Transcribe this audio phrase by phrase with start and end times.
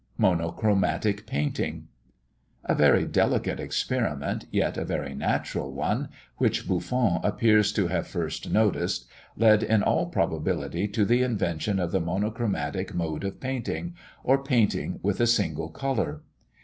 [0.17, 1.87] MONOCHROMATIC PAINTING.
[2.65, 8.49] A very delicate experiment, yet a very natural one, which Buffon appears to have first
[8.49, 9.05] noticed,
[9.37, 13.93] led in all probability to the invention of the monochromatic mode of painting,
[14.23, 16.21] or painting with a single colour.